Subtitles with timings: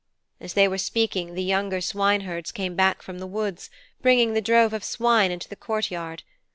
[0.39, 3.69] As they were speaking the younger swineherds came back from the woods,
[4.01, 6.23] bringing the drove of swine into the courtyard.